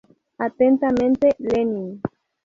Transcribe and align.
Atentamente, 0.45 1.27
Lenin. 1.37 2.01